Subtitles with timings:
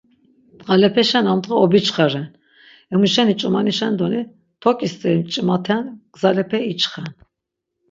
[0.65, 2.27] Dğalepeşen amdğa obiçxa ren,
[2.93, 4.21] emuşeni ç̌umanişen doni
[4.61, 7.09] tok̆i steri mç̆imaten gzalepe içxen.